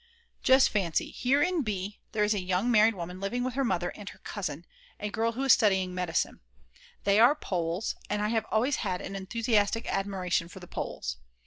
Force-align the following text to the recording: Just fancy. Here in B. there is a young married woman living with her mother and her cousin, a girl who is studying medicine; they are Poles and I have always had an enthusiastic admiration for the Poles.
Just 0.41 0.69
fancy. 0.69 1.11
Here 1.11 1.43
in 1.43 1.61
B. 1.61 1.99
there 2.11 2.23
is 2.23 2.33
a 2.33 2.41
young 2.41 2.71
married 2.71 2.95
woman 2.95 3.19
living 3.19 3.43
with 3.43 3.53
her 3.53 3.63
mother 3.63 3.89
and 3.89 4.09
her 4.09 4.17
cousin, 4.17 4.65
a 4.99 5.11
girl 5.11 5.33
who 5.33 5.43
is 5.43 5.53
studying 5.53 5.93
medicine; 5.93 6.39
they 7.03 7.19
are 7.19 7.35
Poles 7.35 7.93
and 8.09 8.19
I 8.19 8.29
have 8.29 8.47
always 8.49 8.77
had 8.77 8.99
an 9.01 9.15
enthusiastic 9.15 9.85
admiration 9.85 10.47
for 10.47 10.59
the 10.59 10.65
Poles. 10.65 11.17